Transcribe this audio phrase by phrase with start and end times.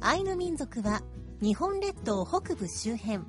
[0.00, 1.02] アイヌ民族は
[1.40, 3.20] 日本列島北部周辺、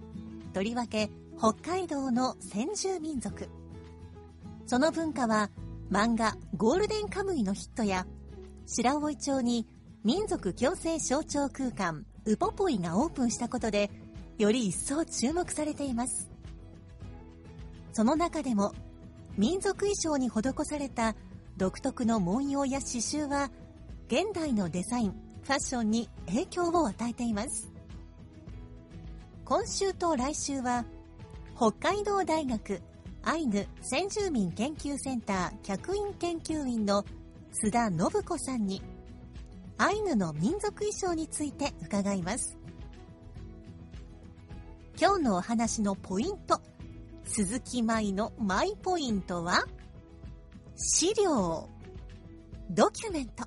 [0.54, 3.48] とりわけ北海道の先住民族。
[4.66, 5.50] その文化は
[5.90, 8.06] 漫画ゴールデンカムイのヒットや
[8.66, 9.66] 白老町に
[10.04, 13.90] 民族共生象徴空間ウポポイがオープンしたことで
[14.38, 16.30] より一層注目されています。
[17.94, 18.74] その中でも
[19.38, 21.16] 民族衣装に施された
[21.56, 23.50] 独特の文様や刺繍は
[24.08, 25.16] 現代のデザイン、
[25.48, 27.72] ファッションに影響を与えています。
[29.46, 30.84] 今週と来週は
[31.56, 32.82] 北海道大学
[33.24, 37.06] アイヌ先住民研究センター客員研究員の
[37.64, 38.82] 須田信子さんに
[39.78, 42.58] アイヌの民族衣装について伺います
[45.00, 46.60] 今日のお話のポイント
[47.24, 49.64] 鈴木舞のマイポイントは
[50.76, 51.70] 資料
[52.70, 53.46] ドキュメント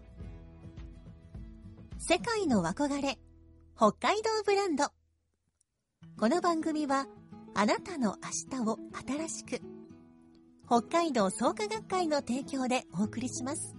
[2.10, 3.20] 世界の憧れ
[3.76, 4.86] 北海道ブランド。
[6.18, 7.06] この番組は
[7.54, 8.16] あなたの
[8.50, 9.60] 明日を新しく
[10.66, 13.76] 北海道創価学会の提供でお送りします。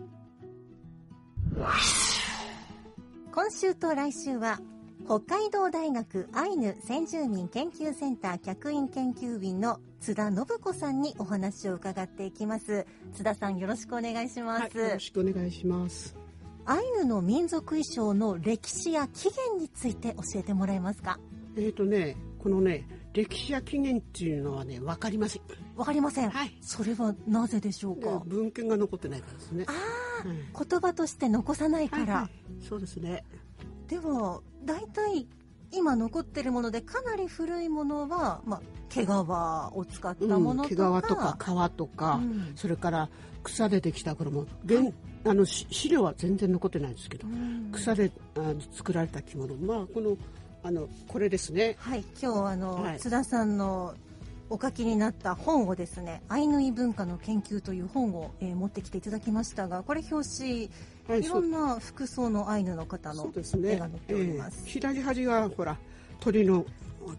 [3.33, 4.61] 今週と来週は
[5.03, 12.87] 北海道大学アイヌ先住民研究センター客員研究員の津田信子さんにお話を伺っていきます。
[13.11, 16.20] 津田さんよろしくお願いします、はい、よろしくお願いします。
[16.65, 21.19] アイヌの民族衣装の歴史や起源について教えてもらえますか？
[21.57, 25.41] えっ、とね、このね、歴史や起源っていうのはね、わかりません。
[25.75, 26.57] わかりません、はい。
[26.61, 29.65] それはなぜでしょうか、文献が残ってないからですね。
[29.67, 32.29] ああ、うん言葉として残さないから、はいは
[32.59, 32.63] い。
[32.63, 33.25] そうですね。
[33.87, 35.27] では大体
[35.73, 41.37] 今残ってるものでかなり古いものは、まあ、毛皮を使ったものと毛皮か、とか
[41.71, 42.51] 皮とか、うん。
[42.55, 43.09] それから
[43.43, 44.45] 草でできた衣。
[44.65, 44.93] 現
[45.23, 47.71] あのし資料は全然残ってないんですけど、うん。
[47.71, 49.55] 草であ作られた着物。
[49.55, 50.17] まあこの
[50.63, 51.75] あのこれですね。
[51.79, 52.99] はい今日あの、はい。
[52.99, 53.95] 津田さんの
[54.49, 60.69] お書きになった本をですねアイヌイ文化の研究という本を、えー持ってきていただきましたがこれ表紙
[61.07, 63.73] はいいろんな服装のアイヌの方のそうですね。
[63.73, 64.63] 絵が載っております。
[64.65, 65.77] ええ左端がほら
[66.19, 66.65] 鳥の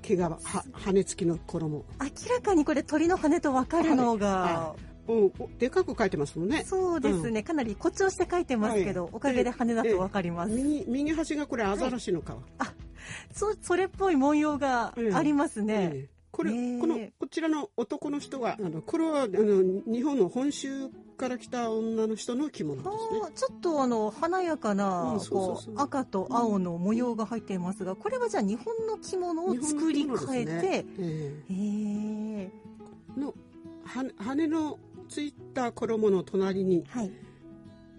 [0.02, 0.38] 毛皮は
[0.72, 1.84] 羽付きの衣。
[2.00, 4.76] 明らかにこれ鳥の羽と分かるのが、は
[5.08, 6.64] うんおでかく書いてますもんね。
[6.64, 9.10] そうですね、かなり誇張して書いてますけど、はい。
[9.14, 12.24] おかげで羽だと分かります、右右端がこれアザラシの皮、
[13.36, 16.08] そそれっぽい文様がありますね、ええ。
[16.30, 23.20] これ、このこちらの男の人はあのこれはあの日本の本州から来た女の人の着物ですね。
[23.22, 30.74] あーちょっとあの華やかな、こう赤と青の模様が入っていますがこれはじゃあ日本の着物を作り変えて、ねえ。
[30.76, 30.84] へ
[32.40, 32.50] え
[33.16, 33.20] え。
[33.20, 33.34] の
[33.84, 34.78] は羽の
[35.12, 37.12] ついた衣の隣にはい。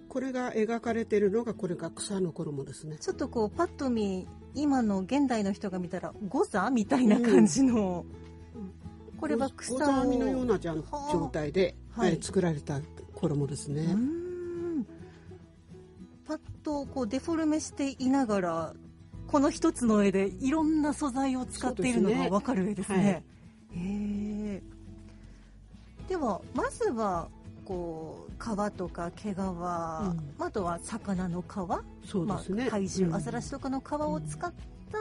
[0.10, 2.98] これが描かれているのがこれが草の衣ですね。
[3.00, 8.06] ちょっとこうパッと見今の現代の人が見たらゴザみたいな感じの、
[9.20, 10.76] これは草をゴザ編みのような状
[11.32, 12.14] 態で、はい。
[12.14, 12.80] えー作られた
[13.16, 13.96] 衣ですね、
[16.26, 18.74] パッとこうデフォルメしていながら
[19.28, 23.24] この一つの絵でいろんな素材を使っているのが分かる絵ですね。
[23.72, 24.33] へえ
[26.08, 27.28] ではまずは
[27.66, 30.14] こう皮とか毛皮、あ
[30.52, 33.16] とは魚の皮、まそうですね、あ、怪獣、うん。
[33.16, 34.54] アザラシとかの皮を使っ
[34.92, 34.98] た、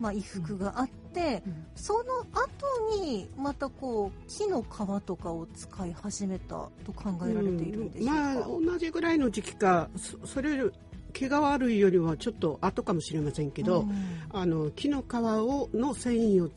[0.00, 1.66] まあ、衣服があって、うん。
[1.76, 10.72] その後にまたこう木の皮とかを使い始めたと考えられているんでしょうか、まあ同じぐらいの時期かそそれより
[11.12, 13.92] 毛皮類よりはちょっと後かもしれませんけど、うん。
[14.32, 16.50] あの木の皮をの繊維を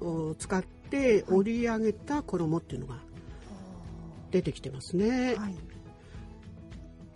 [0.00, 2.96] を使って織り上げた衣っていうのが
[4.30, 5.54] 出てきてますね、はい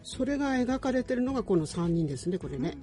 [0.03, 2.77] それが描かれてるのがこの3人ですねこれね、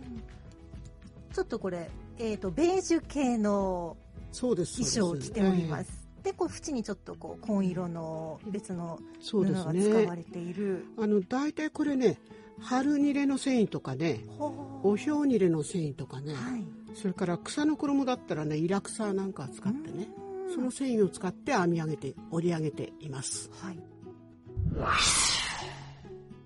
[1.34, 3.98] ちょっとこれ、えっ、と、ベージュ系の
[4.34, 5.84] 衣装を着ておりま。
[5.84, 6.08] す。
[6.24, 10.16] で、こう、縁にちょっとこう、紺色の別の布が使わね。
[10.16, 10.86] れている。
[10.98, 12.18] あの大体これね、
[12.60, 16.64] 春煮れの繊維とかね、ほおひょう煮れの繊維とかね、はい。
[16.96, 23.50] それから草の衣だったらね、イラクサなんか使ってね、うんその繊維を使って編み上げて織り上げています。
[23.62, 23.80] はい。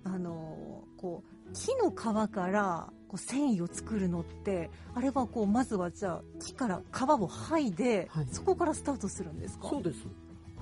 [0.04, 9.68] あのこう木の皮からこう繊維を作るのってあれはこうまずはじゃあ木から皮を剥いで、はいそこからスタートするんですか？
[9.68, 9.98] そうです。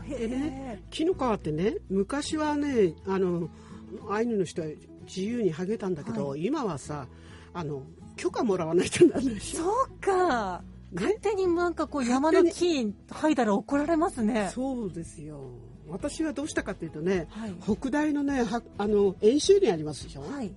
[0.03, 3.49] へえ、で木の皮ってね昔はねあの
[4.11, 4.69] アイヌの人は
[5.07, 7.07] 自由に剥げたんだけど、は今はさ
[7.53, 7.83] あの
[8.17, 14.51] 許可もらわないとならないでしょそうか、ね勝手になんかこう山の木剥いだら怒られますね。
[14.53, 15.39] そうですよ。
[15.89, 17.55] 私はどうしたかっていうとねはい。
[17.63, 20.53] 北大のねはあの演習林ありますでしょ、はい。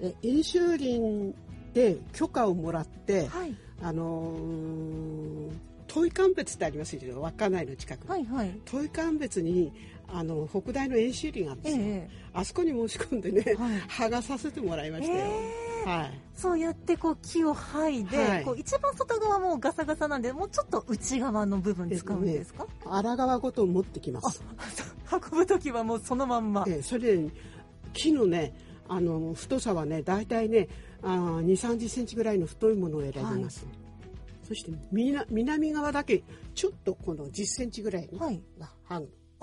[0.00, 1.34] で演習林
[1.74, 3.54] で許可をもらって、はい。
[3.82, 5.50] あのー、
[5.86, 7.20] トイカン別ってありますでしょ？
[7.22, 8.60] 稚内の近くに、はいはい。
[8.64, 9.72] トイカン別に
[10.14, 12.10] あの北大の演習林があるんですよ、え。
[12.34, 13.78] あそこに申し込んでね、はい。
[14.06, 15.24] 剥がさせてもらいまえしたよ、
[15.86, 16.20] えはい。
[16.34, 18.44] そうやってこう木を剥いで、はい。
[18.44, 24.42] こう一番外側もガサガサなんでもうちょっと内側の部分使うんですか、荒川ごと持ってきます、
[25.10, 27.30] 運ぶ時はもうそのまんま、ええそれで
[27.94, 28.54] 木のね
[28.88, 30.68] あの太さはね大体ね
[31.02, 33.66] 2 3 0センチぐらいの太いものを選びます、
[34.46, 36.22] そして南南側だけ
[36.54, 38.42] ちょっとこの1 0センチぐらいのはい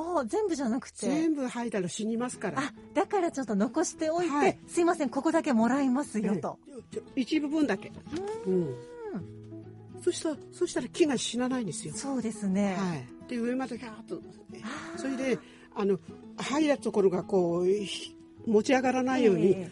[0.04, 1.08] が剥ぐああ全部じゃなくて。
[1.08, 2.60] 全部剥いだら死にますから。
[2.60, 4.58] あだからちょっと残しておいて、はい。
[4.68, 7.92] すいませんここだけもらいますよと、ええちょ一部分だけ、
[8.46, 8.76] うん、
[10.02, 11.94] そしたらそしたら木が死なないんですよ。
[11.94, 14.22] そうですね、はい、で上までガーッと
[14.98, 15.40] それで
[15.76, 16.00] あの
[16.38, 19.72] 入ったところがこうひ持ち上がらないように、え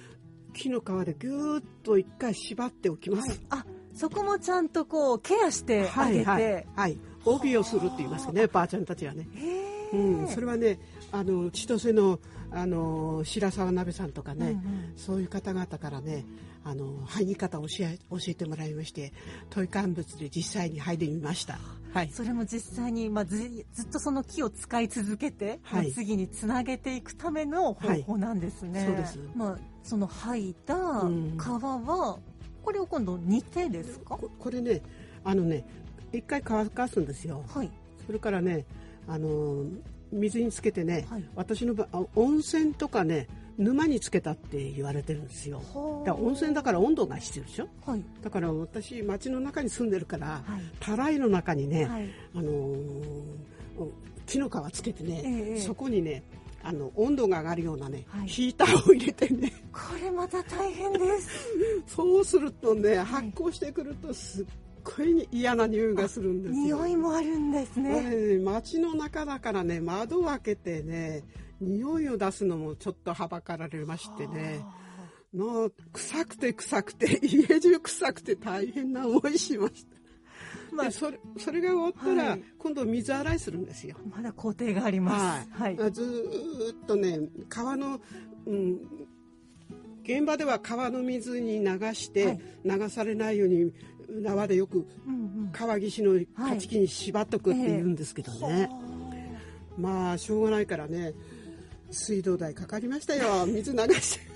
[0.54, 3.62] 木の皮でぎゅーっと一回縛っておきます、えはい。
[3.62, 10.80] あそこもちゃんとこうケアしてあげて、はいはい、帯をするって言いますよねばあちゃんたちはね、へえうん、それはね
[11.12, 12.20] あの千歳の
[12.50, 14.94] あの白沢鍋さんとかね、うんうん。
[14.96, 16.26] そういう方々からね
[16.64, 19.12] あの剥ぎ方を教え教えてもらいまして
[19.50, 21.60] トイ乾物で実際に剥いでみました。
[21.94, 22.10] はい。
[22.10, 23.38] それも実際に、まあ、ず
[23.74, 25.84] ずっとその木を使い続けて、はい。
[25.84, 28.80] まあ次につなげていくための方法なんですね。
[28.80, 29.20] はいそうです。
[29.36, 31.38] まあ、その剥いたん。
[31.38, 32.20] 皮は、
[32.64, 34.18] これを今度煮てですか？
[34.18, 34.82] ここれね
[35.24, 35.66] あのね
[36.14, 37.44] 一回乾かすんですよ。
[37.48, 37.72] はい。
[38.06, 38.66] それからね
[39.08, 39.66] あの
[40.12, 41.24] 水につけてね、はい。
[41.36, 43.28] 私の場温泉とかね
[43.58, 45.62] 沼につけたって言われてるんですよ。
[46.06, 47.68] だから温泉だから温度が必要でしょ？
[47.86, 48.04] はい。
[48.22, 50.62] だから私町の中に住んでるから、はい。
[50.80, 52.10] たらいの中にね、はい。
[52.36, 53.24] あのー
[54.26, 56.22] 木の皮つけてね、ええそこにね
[56.62, 58.28] あの温度が上がるようなね、はい。
[58.28, 59.54] ヒーターを入れてね。
[59.72, 61.48] これまた大変です。
[61.96, 62.96] そうするとねい。
[62.98, 64.46] 発酵してくるとすっ
[64.96, 66.78] ごい嫌な匂いがするんですよ。
[66.78, 68.10] 匂いもあるんですね。
[68.12, 71.24] ええ街の中だからね窓を開けてね
[71.60, 74.64] 匂いを出すのもちょっとはばかられましてね
[75.34, 79.98] の臭くて臭くて 家中臭くて大変な思いしました。
[80.72, 83.96] まあでそれそれが終わったら、はい今度水洗いするんですよ。
[84.10, 85.50] まだ工程があります。
[85.52, 85.78] はい。
[85.92, 87.20] ずーっとね
[87.50, 88.02] 川の、
[88.46, 88.80] うん、
[90.04, 93.72] 現場では川の水に流して、はい流されないように
[94.10, 94.86] 縄でよく。
[95.52, 96.28] 川岸の立
[96.60, 98.70] ち木に縛っとくって言うんですけどね、
[99.78, 101.14] まあしょうがないからね
[101.92, 103.46] 水道代かかりましたよ。
[103.46, 104.28] 水流して。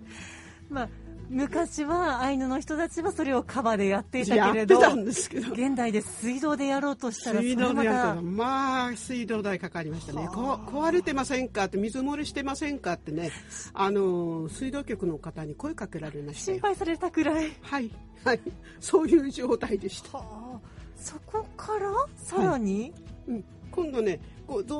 [0.68, 0.88] まあ、
[1.30, 10.28] 昔はアイヌの人たちはそれを川でやっていたやけれど、現代で水道でやろうとしたら水道また代かまあ水道代かかりましたね。
[10.34, 13.30] こ壊れてませんかって水漏れしてませんかってね。
[13.74, 17.52] あの水道局の方に声かけられましたよ心配されたくらい。
[17.62, 17.90] はい。
[18.24, 18.40] はい。
[18.80, 20.24] そういう状態でした、は
[20.56, 20.60] あ、
[20.96, 22.92] そこからさらに、
[23.28, 24.76] うん、今度ねこうど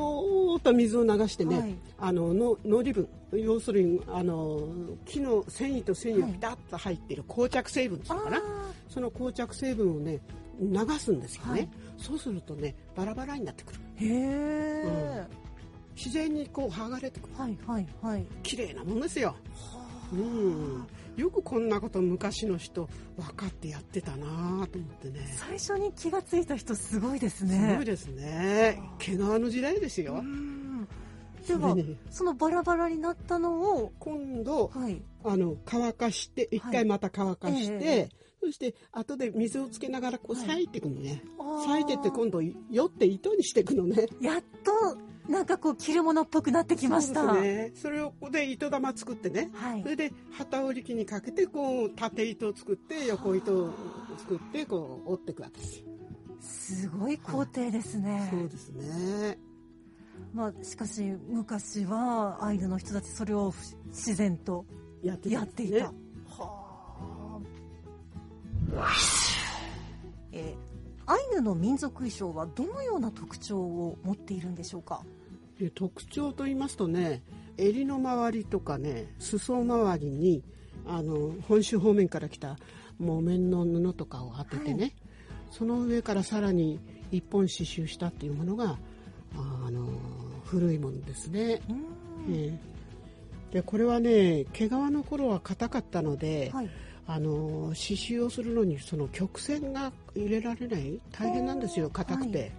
[0.56, 1.76] ーっと水を流してね、はい。
[2.00, 4.66] あのの濃理分要するにあの
[5.06, 8.40] 木の繊維と繊維がピタッと入っている膠着成分っていうのかな、あ
[8.88, 10.18] その膠着成分をね
[10.60, 11.68] 流すんですよね、はい。
[11.98, 13.78] そうするとねバラバラになってくる。
[14.00, 14.06] ー。
[14.06, 15.26] へえ、
[15.94, 17.34] 自然にこう剥がれてくる。
[17.36, 18.26] はいはいはい。
[18.42, 19.36] 綺麗なもんですよ、
[20.12, 20.86] うん、
[21.16, 25.26] よくこんなこと昔の人分かってやってたなぁと思ってね。
[25.36, 27.74] 最初に気がついた人すごいですすね。
[27.76, 28.80] ごいですね。
[28.98, 30.88] 毛皮の時代ですよ、うん。
[31.46, 31.76] では
[32.10, 38.08] そのバラバラになったのを、今度はい、あの乾かして一回また乾かして、ええ
[38.42, 40.48] そして後で水をつけながらこうはい。
[40.48, 44.06] 裂いていくのね、あー裂いてって今度よって糸にしていくのね。
[44.20, 47.22] やっとなんかこう着るものっぽくなってきました。
[47.24, 47.80] そうですね。
[47.82, 49.50] それをここで糸玉作ってね。
[49.54, 49.88] はいそ。
[49.88, 53.70] れで旗織り機にかけてこう縦糸を作って横糸を
[54.18, 55.84] 作ってこう折っていくわけですよ。
[56.40, 58.28] すごい工程ですね。
[58.32, 59.38] そうですね。
[60.34, 63.54] まあしかし昔はアイヌの人たちそれを
[63.86, 64.64] 自然と
[65.00, 65.76] やってやっていた。
[65.76, 65.82] ね
[66.28, 67.40] は
[68.74, 68.90] あ。
[70.32, 70.69] えー
[71.10, 75.02] アイヌの民族衣装はどのような特徴を持っているんでしょうか？
[75.58, 77.22] で特徴と言いますとね
[77.56, 80.44] 襟の周りとかね裾周りに
[80.86, 82.56] あの本州方面から来た
[83.00, 84.94] 木綿の布とかを当ててね、はい
[85.50, 86.78] その上からさらに
[87.10, 88.78] 一本刺繍したっていうものが
[89.34, 89.88] あの
[90.44, 91.60] 古いものですね。
[92.30, 92.58] ええ
[93.54, 96.70] でこれはね毛皮の頃は硬かったので、はい。
[97.06, 101.00] あの刺繍をするのにその曲線が入れられない。
[101.10, 102.52] 大変なんですよ硬くて、はい。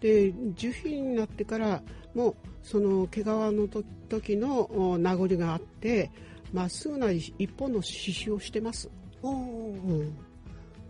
[0.00, 1.80] で樹皮になってから
[2.14, 6.10] もその毛皮のと時のお名残があって
[6.52, 8.90] まっすぐな一本の刺繍をしてます、
[9.22, 9.32] おお。
[9.32, 10.16] うん、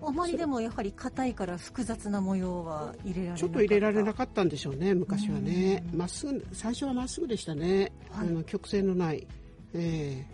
[0.02, 3.38] あまりでもやはり硬いから複雑な模様は入れられなかった。
[3.38, 5.85] ちょっと入れられなかったんでしょうね昔はね。
[5.92, 5.99] うん。
[5.99, 8.28] まっすぐ最初はまっすぐでしたね、はい。
[8.28, 9.26] あの曲線のない、
[9.75, 10.26] え。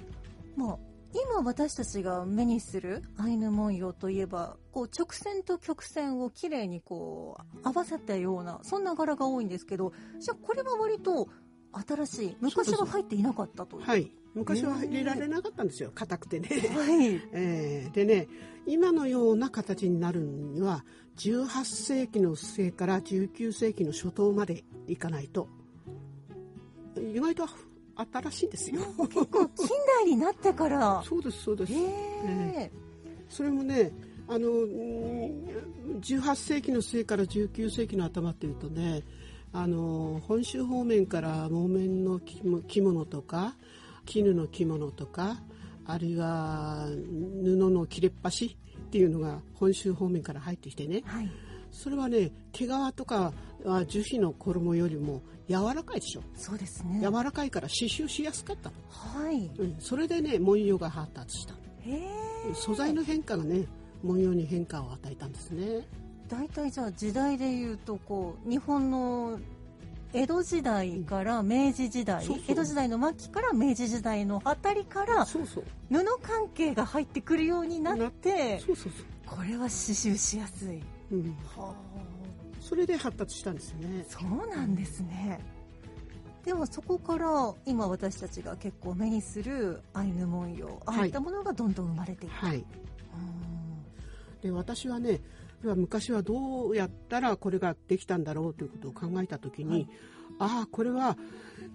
[0.57, 0.79] まあ、
[1.15, 11.29] 今私たちが目にするアイヌ文様といえばこう直線と曲線をきれいにこう合わせたようなそんな柄が多いんですけどじゃあこれは割と
[11.73, 13.83] 新しい昔は入っていなかったという。
[13.85, 14.13] えはい。
[14.35, 15.91] 昔は入れられなかったんですよ。
[15.95, 16.49] 硬くてね。
[16.49, 16.57] は
[17.05, 17.21] い。
[17.33, 17.93] えー。
[17.93, 18.29] でね
[18.67, 20.85] 今のような形になるには
[21.17, 25.49] 18世紀の末から19世紀の初頭までいかないと。
[26.97, 27.47] 意外と
[28.13, 28.81] 新しいんですよ。
[28.97, 29.69] 結構近
[30.03, 31.03] 代になってから。
[31.05, 31.73] そうですそうです。
[31.73, 32.73] へえ
[33.29, 33.93] それもね
[34.29, 39.03] あのうん18世紀の末から19世紀の頭っていうとね
[39.53, 43.55] あの本州方面から木綿の着物着物とか
[44.07, 45.37] 絹の着物とか
[45.87, 46.87] あるいは
[47.43, 51.03] 布の切れっ端っていうのが本州方面から入ってきてね。
[51.05, 51.31] はい。
[51.71, 53.33] それはね毛皮とか
[53.65, 56.23] は樹皮の衣よりも柔らかいでしょ。
[56.35, 57.01] そうですね。
[57.01, 58.71] 柔らかいから刺繍しやすかった。
[58.71, 59.51] の、はい。
[59.59, 61.55] うん、それでね文様が発達した。
[61.55, 61.57] へ
[61.91, 62.55] え。
[62.55, 63.65] 素材の変化がね
[64.03, 65.87] 文様に変化を与えたんですね。
[66.29, 69.39] 大体じゃあ時代でいうとこう日本の
[70.13, 72.45] 江戸時代から明治時代、そうそう。
[72.49, 75.65] 江戸時代の末期から明治時代のあたりからそうそう。
[75.91, 78.93] 布関係が入ってくるようになってそうそう
[79.27, 80.79] そこれは刺繍しやすい。
[80.79, 81.75] う、うん、は
[82.69, 84.05] それで発達したんですよね。
[84.07, 85.41] あそうなんですね。
[86.45, 92.59] でもそこから今私たちが結構目にするアイヌ文様ああいったものがどんどん生まれていく、はい。
[92.59, 92.65] うん。
[94.43, 95.21] で私はね
[95.63, 99.89] 昔はどうやったらこれができたんだろうということを考えた時に、はい。
[100.39, 101.17] ああこれは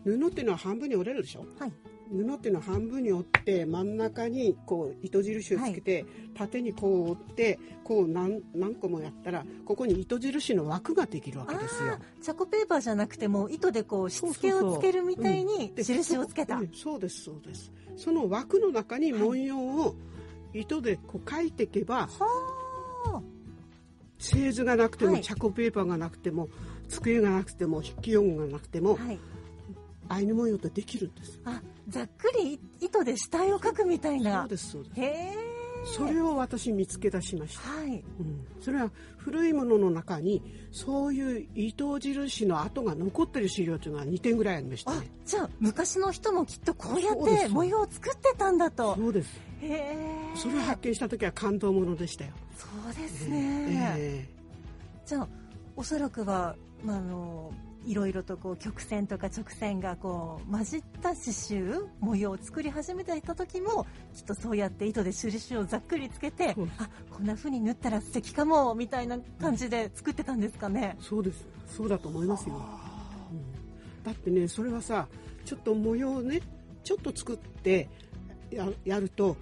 [0.04, 1.46] 布っていうのは半分に折れるでしょ？
[1.60, 1.74] はい
[2.13, 6.05] 布っていうのは半分に折って真ん中にこう糸印をつけて、
[6.36, 11.98] 縦にこう折ってこう何何個もやったらここに糸印の枠ができるわけですよ。
[12.22, 16.72] チャコペーパーじゃなくてもう糸でこうしつけをつけるみたいにで印をつけた、うん。
[16.74, 17.72] そうですそうです。
[17.98, 19.96] その枠の中に文様を
[20.53, 22.10] 糸でこう描いていけば、は
[23.08, 23.22] あ
[24.20, 25.22] 製図がなくても、はい。
[25.22, 26.48] チャコペーパーがなくても
[26.88, 29.20] 机がなくても筆記用具がなくても、はい
[30.10, 35.02] アイヌ文様ってできるんですあざっくり糸で下絵を描くみたいそなうですそうです。
[35.02, 35.54] へえ。
[35.86, 37.88] それを私見つけ出しました、はい。
[37.90, 40.42] うん、それは古いものの中に
[40.72, 48.96] そういう糸印の跡が残ってる資料というのが2点ぐらいありましたあねじゃあ昔の人もきっとこうやって模様を作ってたんだと。
[48.96, 49.42] そうです。
[49.62, 49.98] へえ。
[50.36, 54.30] それを発見した時は感動ものでしたよ、そうですね、え。
[55.06, 55.28] じゃあ
[55.76, 57.52] おそらくは、まあ、あの
[57.86, 63.86] いろいろとこう曲線とか直線がこう混じった刺繍模様を作り始めていた時も
[64.16, 70.96] きっとそうやって糸で印をざっくりつけて、うんあこんな風に縫ったら素敵かもみたいな感じで作ってたんですかね。
[71.00, 71.46] え、そうです。
[71.68, 74.04] そうだと思いますよ、うん。
[74.04, 75.08] だってねそれはさ
[75.46, 76.42] ちょっと模様をね
[76.84, 77.88] ちょっと作って
[78.50, 79.38] ややると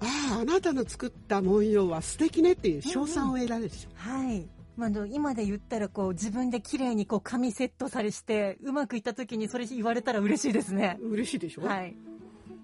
[0.00, 4.46] あああなたの作った文様は素敵ねっていう称賛を得られるでしょ、はい。
[4.76, 10.98] まあ、今で言ったらこう自分で綺麗にこう紙セットされしてうまくいった時にそれ言われたら嬉しいですね。
[11.02, 11.94] 嬉しいでしょ、はい。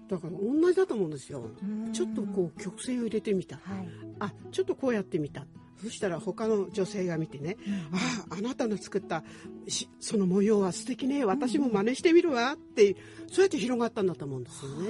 [0.09, 1.49] だから同じだと思うんですよ。
[1.61, 1.93] うん。
[1.93, 3.57] ちょっとこう曲線を入れてみた。
[3.57, 3.87] はい。
[4.19, 5.45] あちょっとこうやってみた。
[5.83, 7.55] そしたら他の女性が見てね、
[7.91, 9.23] あああなたの作った
[9.67, 11.23] しその模様は素敵ね。
[11.23, 12.95] 私も真似してみるわって、
[13.31, 14.89] そうやって広がったんだと思うんですよね、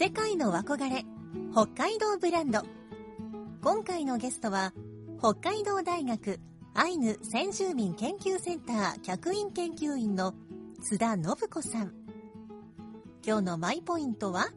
[0.00, 1.04] 世界の憧れ
[1.52, 2.62] 北海道ブランド。
[3.60, 4.72] 今回のゲストは
[5.18, 6.38] 北海道大学
[6.72, 10.34] アイヌ先住民研究センター客員研究員の
[10.80, 11.92] 津田信子さん。
[13.26, 14.50] 今日のマイポイントは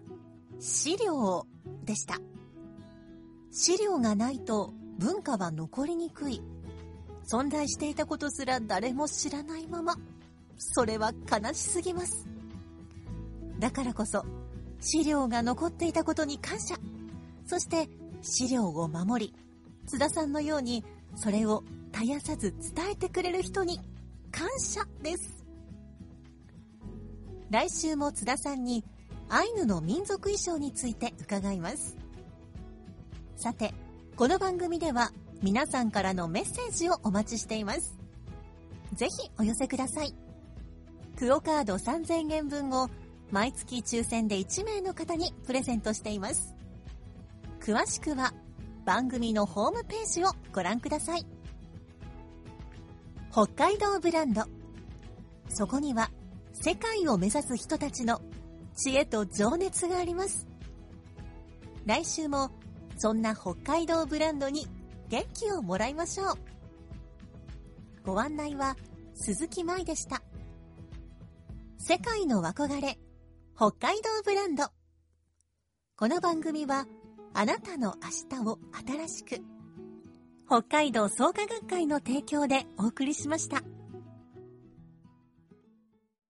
[0.59, 1.47] 資料
[1.85, 2.19] でした。
[3.49, 6.43] 資料がないと文化は残りにくい。
[7.27, 9.95] 存在していたことすら誰も知らないまま。
[10.59, 12.27] それは悲しすぎます。
[13.57, 14.23] だからこそ
[14.81, 16.75] 資料が残っていたことに感謝。
[17.45, 17.87] そして
[18.21, 19.33] 資料を守り
[19.87, 20.83] 津田さんのように
[21.15, 23.79] それを絶やさず伝えてくれる人に
[24.31, 25.43] 感謝です。
[27.49, 28.83] 来週も津田さんに
[29.29, 31.97] アイヌの民族衣装について伺います。
[33.35, 33.73] さて
[34.15, 35.11] この番組では
[35.41, 37.97] 皆さんからのメッセージをお待ちしています。
[38.93, 40.13] ぜひお寄せください。
[41.17, 42.89] クオカード3000円分を
[43.31, 46.53] 毎月抽選で1名の方にプレゼントしています。
[47.61, 48.33] 詳しくは
[48.85, 51.25] 番組のホームページをご覧ください。
[53.31, 54.43] 北海道ブランド。
[55.47, 56.11] そこには
[56.53, 58.21] 世界を目指す人たちの
[58.75, 60.47] 知恵と情熱があります。
[61.85, 62.51] 来週も
[62.97, 64.67] そんな北海道ブランドに
[65.09, 66.35] 元気をもらいましょう。
[68.03, 68.75] ご案内は
[69.15, 70.21] 鈴木舞でした。
[71.77, 72.97] 世界の憧れ
[73.61, 74.63] 北海道ブランド
[75.95, 76.87] この番組は
[77.35, 79.39] あなたの明日を新しく
[80.47, 83.61] 北海道創価学会の提供でお送りしました。